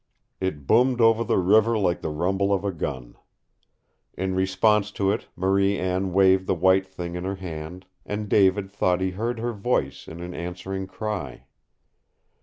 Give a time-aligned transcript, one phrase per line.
[0.39, 3.17] It boomed over the river like the rumble of a gun.
[4.15, 8.71] In response to it Marie Anne waved the white thing in her hand, and David
[8.71, 11.45] thought he heard her voice in an answering cry.